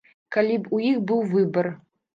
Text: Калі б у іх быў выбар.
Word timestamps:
Калі 0.37 0.55
б 0.63 0.73
у 0.79 0.81
іх 0.93 0.97
быў 1.13 1.23
выбар. 1.37 1.75